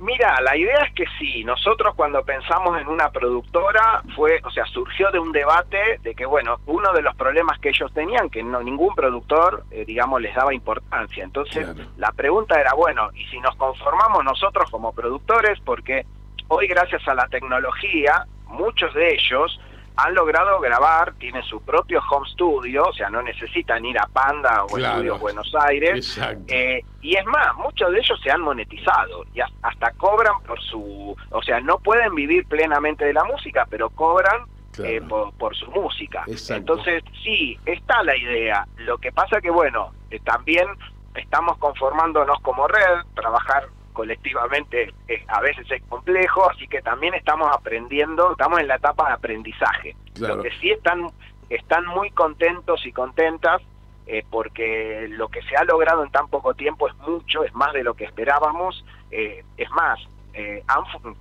Mira, 0.00 0.40
la 0.40 0.56
idea 0.56 0.84
es 0.84 0.92
que 0.94 1.04
sí. 1.18 1.42
Nosotros 1.44 1.94
cuando 1.96 2.22
pensamos 2.22 2.80
en 2.80 2.86
una 2.88 3.10
productora 3.10 4.02
fue, 4.14 4.40
o 4.44 4.50
sea, 4.50 4.64
surgió 4.66 5.10
de 5.10 5.18
un 5.18 5.32
debate 5.32 5.98
de 6.02 6.14
que, 6.14 6.24
bueno, 6.24 6.60
uno 6.66 6.92
de 6.92 7.02
los 7.02 7.16
problemas 7.16 7.58
que 7.58 7.70
ellos 7.70 7.92
tenían, 7.92 8.30
que 8.30 8.42
no 8.42 8.62
ningún 8.62 8.94
productor, 8.94 9.64
eh, 9.70 9.84
digamos, 9.84 10.20
les 10.20 10.34
daba 10.34 10.54
importancia. 10.54 11.24
Entonces, 11.24 11.66
la 11.96 12.12
pregunta 12.12 12.60
era, 12.60 12.74
bueno, 12.74 13.10
¿y 13.14 13.24
si 13.26 13.40
nos 13.40 13.56
conformamos 13.56 14.24
nosotros 14.24 14.70
como 14.70 14.92
productores? 14.92 15.58
Porque 15.64 16.06
hoy, 16.46 16.68
gracias 16.68 17.06
a 17.08 17.14
la 17.14 17.26
tecnología, 17.26 18.24
muchos 18.46 18.94
de 18.94 19.14
ellos 19.14 19.60
han 19.98 20.14
logrado 20.14 20.60
grabar, 20.60 21.12
tienen 21.14 21.42
su 21.42 21.60
propio 21.60 22.00
home 22.08 22.28
studio, 22.30 22.84
o 22.84 22.92
sea, 22.92 23.10
no 23.10 23.20
necesitan 23.20 23.84
ir 23.84 23.98
a 23.98 24.06
Panda 24.06 24.64
o 24.64 24.78
Estudios 24.78 25.18
Buenos 25.18 25.52
Aires. 25.60 26.18
Eh, 26.46 26.84
y 27.02 27.16
es 27.16 27.26
más, 27.26 27.56
muchos 27.56 27.90
de 27.90 27.98
ellos 27.98 28.20
se 28.22 28.30
han 28.30 28.40
monetizado 28.40 29.24
y 29.34 29.40
hasta 29.40 29.90
cobran 29.96 30.40
por 30.46 30.60
su, 30.60 31.16
o 31.30 31.42
sea, 31.42 31.60
no 31.60 31.78
pueden 31.78 32.14
vivir 32.14 32.46
plenamente 32.46 33.04
de 33.04 33.12
la 33.12 33.24
música, 33.24 33.66
pero 33.68 33.90
cobran 33.90 34.42
eh, 34.84 35.00
por, 35.00 35.56
su 35.56 35.68
música. 35.72 36.24
Entonces, 36.50 37.02
sí, 37.24 37.58
está 37.66 38.02
la 38.04 38.16
idea. 38.16 38.66
Lo 38.76 38.98
que 38.98 39.10
pasa 39.10 39.40
que, 39.40 39.50
bueno, 39.50 39.90
eh, 40.12 40.20
también 40.20 40.68
estamos 41.16 41.58
conformándonos 41.58 42.38
como 42.42 42.68
red, 42.68 43.02
trabajar 43.14 43.66
colectivamente 43.98 44.94
a 45.26 45.40
veces 45.40 45.68
es 45.72 45.82
complejo, 45.88 46.48
así 46.48 46.68
que 46.68 46.80
también 46.82 47.14
estamos 47.14 47.48
aprendiendo, 47.52 48.30
estamos 48.30 48.60
en 48.60 48.68
la 48.68 48.76
etapa 48.76 49.08
de 49.08 49.14
aprendizaje. 49.14 49.96
Lo 50.20 50.40
que 50.40 50.52
sí 50.60 50.70
están, 50.70 51.08
están 51.50 51.84
muy 51.84 52.12
contentos 52.12 52.86
y 52.86 52.92
contentas 52.92 53.60
eh, 54.06 54.24
porque 54.30 55.08
lo 55.10 55.26
que 55.26 55.42
se 55.42 55.56
ha 55.56 55.64
logrado 55.64 56.04
en 56.04 56.12
tan 56.12 56.28
poco 56.28 56.54
tiempo 56.54 56.86
es 56.86 56.94
mucho, 56.98 57.42
es 57.42 57.52
más 57.54 57.72
de 57.72 57.82
lo 57.82 57.94
que 57.94 58.04
esperábamos, 58.04 58.84
eh, 59.10 59.44
es 59.56 59.68
más, 59.72 59.98
eh, 60.32 60.62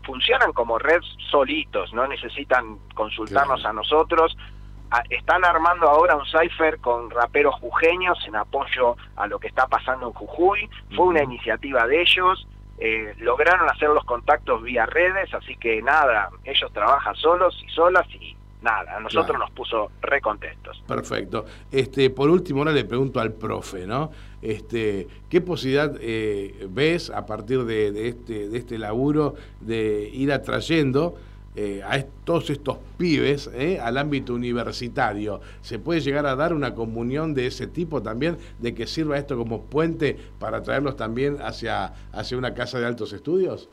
funcionan 0.06 0.54
como 0.54 0.78
red 0.78 1.02
solitos, 1.32 1.92
no 1.94 2.06
necesitan 2.06 2.78
consultarnos 2.94 3.66
a 3.66 3.74
nosotros, 3.74 4.38
están 5.10 5.44
armando 5.44 5.90
ahora 5.90 6.16
un 6.16 6.26
cipher 6.28 6.78
con 6.80 7.10
raperos 7.10 7.56
jujeños 7.56 8.24
en 8.28 8.36
apoyo 8.36 8.96
a 9.16 9.26
lo 9.26 9.40
que 9.40 9.48
está 9.48 9.66
pasando 9.66 10.08
en 10.10 10.14
Jujuy, 10.14 10.70
fue 10.96 11.08
una 11.08 11.24
iniciativa 11.24 11.88
de 11.88 12.02
ellos, 12.02 12.48
eh, 12.78 13.16
lograron 13.20 13.70
hacer 13.70 13.90
los 13.90 14.04
contactos 14.06 14.62
vía 14.62 14.86
redes, 14.86 15.34
así 15.34 15.56
que 15.56 15.82
nada, 15.82 16.30
ellos 16.44 16.72
trabajan 16.72 17.16
solos 17.16 17.60
y 17.66 17.70
solas 17.70 18.08
y 18.14 18.36
nada, 18.62 18.98
a 18.98 19.00
nosotros 19.00 19.38
nos 19.38 19.52
puso 19.52 19.92
re 20.02 20.22
contentos. 20.22 20.84
Perfecto. 20.88 21.46
Este, 21.72 22.10
por 22.10 22.30
último, 22.30 22.60
ahora 22.60 22.72
le 22.72 22.86
pregunto 22.86 23.20
al 23.20 23.34
profe, 23.34 23.86
¿no? 23.86 24.12
Este, 24.42 25.08
¿Qué 25.30 25.42
posibilidad 25.42 25.96
eh, 26.00 26.68
ves 26.70 27.10
a 27.10 27.26
partir 27.26 27.64
de, 27.64 27.92
de, 27.92 28.10
este, 28.10 28.50
de 28.50 28.58
este 28.58 28.78
laburo 28.78 29.36
de 29.62 30.10
ir 30.14 30.32
atrayendo 30.32 31.16
eh, 31.60 31.82
a 31.84 32.04
todos 32.24 32.52
estos 32.52 32.78
pibes 33.00 33.50
eh, 33.52 33.80
al 33.82 33.98
ámbito 33.98 34.36
universitario. 34.36 35.42
¿Se 35.62 35.80
puede 35.80 36.02
llegar 36.02 36.28
a 36.28 36.36
dar 36.36 36.54
una 36.54 36.76
comunión 36.76 37.34
de 37.34 37.48
ese 37.48 37.66
tipo 37.66 38.04
también, 38.04 38.38
de 38.60 38.76
que 38.76 38.86
sirva 38.86 39.18
esto 39.18 39.36
como 39.36 39.64
puente 39.64 40.16
para 40.40 40.62
traerlos 40.62 40.96
también 40.96 41.40
hacia, 41.42 41.94
hacia 42.14 42.38
una 42.38 42.54
casa 42.54 42.80
de 42.80 42.86
altos 42.86 43.12
estudios? 43.12 43.70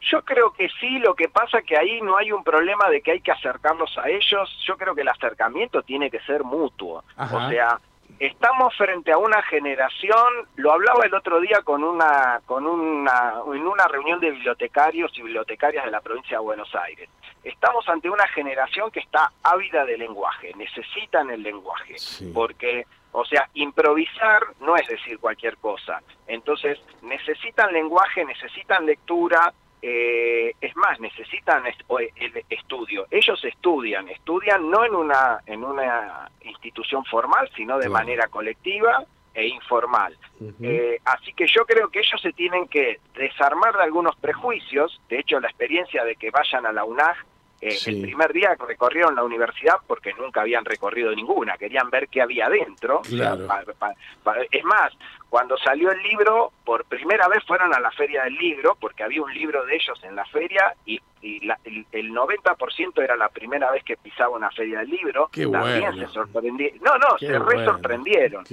Yo 0.00 0.22
creo 0.24 0.50
que 0.54 0.70
sí, 0.80 0.98
lo 1.00 1.14
que 1.14 1.28
pasa 1.28 1.60
que 1.60 1.76
ahí 1.76 2.00
no 2.00 2.16
hay 2.16 2.32
un 2.32 2.42
problema 2.42 2.88
de 2.88 3.02
que 3.02 3.10
hay 3.10 3.20
que 3.20 3.32
acercarlos 3.32 3.98
a 3.98 4.08
ellos, 4.08 4.48
yo 4.66 4.78
creo 4.78 4.94
que 4.94 5.02
el 5.02 5.08
acercamiento 5.08 5.82
tiene 5.82 6.10
que 6.10 6.20
ser 6.20 6.42
mutuo. 6.42 7.04
O 7.18 7.48
sea, 7.50 7.78
estamos 8.18 8.76
frente 8.76 9.12
a 9.12 9.18
una 9.18 9.42
generación, 9.42 10.48
lo 10.56 10.72
hablaba 10.72 11.04
el 11.04 11.14
otro 11.14 11.40
día 11.40 11.62
con 11.62 11.84
una, 11.84 12.40
con 12.46 12.66
una, 12.66 13.34
en 13.54 13.66
una 13.66 13.86
reunión 13.86 14.20
de 14.20 14.30
bibliotecarios 14.30 15.12
y 15.16 15.22
bibliotecarias 15.22 15.84
de 15.84 15.90
la 15.90 16.00
provincia 16.00 16.38
de 16.38 16.44
Buenos 16.44 16.74
Aires. 16.74 17.08
Estamos 17.44 17.88
ante 17.88 18.10
una 18.10 18.26
generación 18.28 18.90
que 18.90 19.00
está 19.00 19.32
ávida 19.42 19.84
de 19.84 19.96
lenguaje, 19.96 20.52
necesitan 20.56 21.30
el 21.30 21.42
lenguaje, 21.42 21.96
porque, 22.34 22.84
o 23.12 23.24
sea, 23.24 23.48
improvisar 23.54 24.42
no 24.60 24.76
es 24.76 24.86
decir 24.88 25.18
cualquier 25.18 25.56
cosa. 25.58 26.02
Entonces, 26.26 26.78
necesitan 27.02 27.72
lenguaje, 27.72 28.24
necesitan 28.24 28.84
lectura, 28.84 29.52
eh, 29.80 30.54
es 30.60 30.76
más, 30.76 30.98
necesitan 31.00 31.64
el 31.66 32.44
estudio. 32.48 33.06
Ellos 33.10 33.44
estudian, 33.44 34.08
estudian 34.08 34.70
no 34.70 34.84
en 34.84 34.94
una, 34.94 35.40
en 35.46 35.64
una 35.64 36.30
institución 36.42 37.04
formal, 37.04 37.48
sino 37.56 37.78
de 37.78 37.88
manera 37.88 38.26
colectiva 38.28 39.04
e 39.34 39.46
informal. 39.46 40.16
Eh, 40.62 40.98
así 41.04 41.32
que 41.32 41.46
yo 41.46 41.64
creo 41.64 41.88
que 41.90 42.00
ellos 42.00 42.20
se 42.20 42.32
tienen 42.32 42.66
que 42.66 42.98
desarmar 43.14 43.76
de 43.76 43.84
algunos 43.84 44.16
prejuicios. 44.16 45.00
De 45.08 45.20
hecho, 45.20 45.38
la 45.38 45.48
experiencia 45.48 46.04
de 46.04 46.16
que 46.16 46.30
vayan 46.30 46.66
a 46.66 46.72
la 46.72 46.84
UNAG 46.84 47.16
Eh, 47.60 47.76
el 47.86 48.02
primer 48.02 48.32
día 48.32 48.56
recorrieron 48.66 49.16
la 49.16 49.24
universidad 49.24 49.76
porque 49.86 50.12
nunca 50.14 50.42
habían 50.42 50.64
recorrido 50.64 51.12
ninguna, 51.14 51.56
querían 51.56 51.90
ver 51.90 52.08
qué 52.08 52.22
había 52.22 52.46
adentro. 52.46 53.02
es 53.04 54.64
más, 54.64 54.92
cuando 55.28 55.56
salió 55.58 55.90
el 55.90 56.02
libro, 56.02 56.52
por 56.64 56.84
primera 56.84 57.26
vez 57.28 57.44
fueron 57.44 57.74
a 57.74 57.80
la 57.80 57.90
feria 57.90 58.24
del 58.24 58.34
libro, 58.34 58.76
porque 58.80 59.02
había 59.02 59.22
un 59.22 59.34
libro 59.34 59.64
de 59.66 59.74
ellos 59.74 59.98
en 60.04 60.14
la 60.14 60.24
feria 60.26 60.74
y, 60.86 61.00
el, 61.20 62.12
90% 62.12 63.02
era 63.02 63.16
la 63.16 63.28
primera 63.28 63.72
vez 63.72 63.82
que 63.82 63.96
pisaba 63.96 64.36
una 64.36 64.50
feria 64.52 64.78
del 64.78 64.90
libro. 64.90 65.28
También 65.32 65.98
se 65.98 66.06
sorprendieron. 66.06 66.78
No, 66.80 66.96
no, 66.96 67.18
se 67.18 67.38
re 67.38 67.64
sorprendieron. 67.64 68.44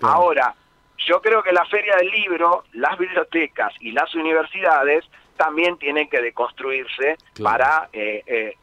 Ahora, 0.00 0.54
yo 0.98 1.20
creo 1.20 1.42
que 1.42 1.52
la 1.52 1.64
feria 1.66 1.96
del 1.96 2.10
libro, 2.10 2.64
las 2.72 2.98
bibliotecas 2.98 3.72
y 3.80 3.92
las 3.92 4.14
universidades 4.14 5.04
también 5.36 5.76
tienen 5.78 6.08
que 6.08 6.20
deconstruirse 6.20 7.16
para, 7.42 7.88
eh, 7.92 8.22
eh, 8.26 8.56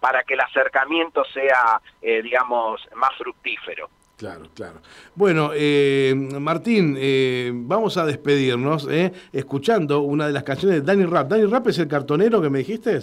para 0.00 0.24
que 0.24 0.34
el 0.34 0.40
acercamiento 0.40 1.24
sea, 1.32 1.80
eh, 2.02 2.22
digamos, 2.22 2.80
más 2.96 3.10
fructífero. 3.16 3.88
Claro, 4.16 4.46
claro. 4.54 4.80
Bueno, 5.14 5.50
Martín, 6.40 6.96
vamos 7.68 7.98
a 7.98 8.06
despedirnos 8.06 8.88
escuchando 9.30 10.00
una 10.00 10.26
de 10.26 10.32
las 10.32 10.42
canciones 10.42 10.80
de 10.80 10.86
Danny 10.86 11.04
Rap. 11.04 11.28
¿Danny 11.28 11.44
Rap 11.44 11.66
es 11.68 11.78
el 11.80 11.86
cartonero 11.86 12.40
que 12.40 12.48
me 12.48 12.60
dijiste? 12.60 12.98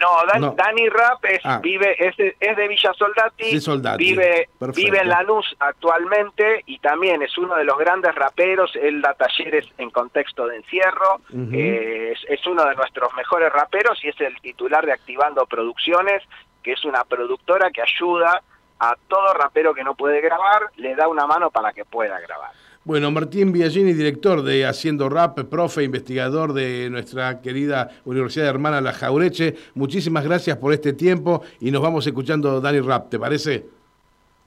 No, 0.00 0.50
Dani 0.56 0.88
Rap 0.88 1.24
es, 1.24 1.40
ah. 1.44 1.60
vive, 1.62 1.94
es, 1.98 2.14
es, 2.18 2.56
de 2.56 2.68
Villa 2.68 2.92
Soldati, 2.94 3.58
vive, 3.96 4.48
vive 4.74 4.98
en 4.98 5.08
Lanús 5.08 5.54
actualmente 5.60 6.62
y 6.66 6.78
también 6.80 7.22
es 7.22 7.38
uno 7.38 7.54
de 7.54 7.64
los 7.64 7.78
grandes 7.78 8.14
raperos, 8.14 8.74
él 8.74 9.00
da 9.00 9.14
talleres 9.14 9.66
en 9.78 9.90
contexto 9.90 10.46
de 10.46 10.56
encierro, 10.56 11.20
eh, 11.52 12.14
es, 12.28 12.46
uno 12.46 12.64
de 12.64 12.74
nuestros 12.74 13.14
mejores 13.14 13.52
raperos 13.52 14.02
y 14.04 14.08
es 14.08 14.20
el 14.20 14.38
titular 14.40 14.84
de 14.84 14.92
Activando 14.92 15.46
Producciones, 15.46 16.22
que 16.62 16.72
es 16.72 16.84
una 16.84 17.04
productora 17.04 17.70
que 17.70 17.82
ayuda 17.82 18.42
a 18.80 18.96
todo 19.08 19.32
rapero 19.34 19.74
que 19.74 19.84
no 19.84 19.94
puede 19.94 20.20
grabar, 20.20 20.62
le 20.76 20.96
da 20.96 21.06
una 21.08 21.26
mano 21.26 21.50
para 21.50 21.72
que 21.72 21.84
pueda 21.84 22.18
grabar. 22.18 22.50
Bueno, 22.84 23.10
Martín 23.10 23.50
Villagini, 23.50 23.94
director 23.94 24.42
de 24.42 24.66
Haciendo 24.66 25.08
Rap, 25.08 25.38
profe, 25.48 25.84
investigador 25.84 26.52
de 26.52 26.90
nuestra 26.90 27.40
querida 27.40 27.88
Universidad 28.04 28.46
Hermana 28.46 28.82
La 28.82 28.92
Jaureche, 28.92 29.54
muchísimas 29.74 30.22
gracias 30.22 30.58
por 30.58 30.70
este 30.74 30.92
tiempo 30.92 31.42
y 31.60 31.70
nos 31.70 31.80
vamos 31.80 32.06
escuchando 32.06 32.60
Dani 32.60 32.80
Rap, 32.80 33.08
¿te 33.08 33.18
parece? 33.18 33.64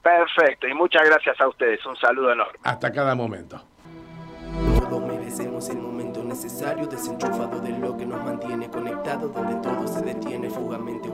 Perfecto, 0.03 0.67
y 0.67 0.73
muchas 0.75 1.01
gracias 1.09 1.41
a 1.41 1.47
ustedes, 1.47 1.83
un 1.87 1.95
saludo 1.95 2.31
enorme. 2.31 2.59
Hasta 2.61 2.91
cada 2.91 3.15
momento. 3.15 3.59
Todos 4.81 5.01
merecemos 5.01 5.67
el 5.69 5.77
momento 5.77 6.23
necesario, 6.23 6.85
desenchufado 6.85 7.59
de 7.59 7.71
lo 7.79 7.97
que 7.97 8.05
nos 8.05 8.23
mantiene 8.23 8.69
conectados, 8.69 9.33
donde 9.33 9.55
todo 9.67 9.87
se 9.87 10.05
detiene 10.05 10.51
fugamente 10.51 11.06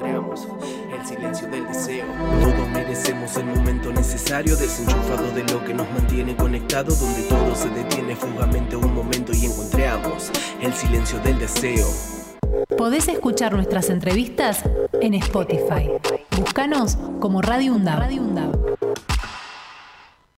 encontramos 0.00 0.48
el 0.92 1.06
silencio 1.06 1.48
del 1.48 1.66
deseo. 1.66 2.06
Todos 2.40 2.68
merecemos 2.70 3.36
el 3.36 3.46
momento 3.46 3.92
necesario, 3.92 4.56
desenchufado 4.56 5.30
de 5.32 5.44
lo 5.44 5.64
que 5.64 5.74
nos 5.74 5.90
mantiene 5.90 6.34
conectados, 6.36 7.00
donde 7.00 7.22
todo 7.22 7.54
se 7.54 7.68
detiene 7.70 8.16
fugamente 8.16 8.76
un 8.76 8.94
momento 8.94 9.32
y 9.34 9.46
encontramos 9.46 10.30
el 10.60 10.72
silencio 10.72 11.18
del 11.20 11.38
deseo. 11.38 11.86
Podés 12.76 13.08
escuchar 13.08 13.52
nuestras 13.52 13.90
entrevistas 13.90 14.64
en 15.00 15.14
Spotify. 15.14 15.90
Búscanos 16.38 16.96
como 17.20 17.42
Radio 17.42 17.74
UNDAB. 17.74 18.79